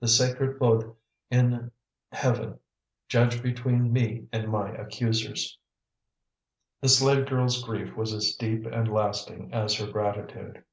The 0.00 0.08
sacred 0.08 0.58
Buddh 0.58 0.92
in 1.30 1.70
heaven 2.10 2.58
judge 3.06 3.40
between 3.44 3.92
me 3.92 4.26
and 4.32 4.48
my 4.50 4.70
accusers!" 4.72 5.56
The 6.80 6.88
slave 6.88 7.26
girl's 7.26 7.62
grief 7.62 7.94
was 7.96 8.12
as 8.12 8.34
deep 8.34 8.66
and 8.66 8.92
lasting 8.92 9.52
as 9.54 9.76
her 9.76 9.86
gratitude. 9.88 10.64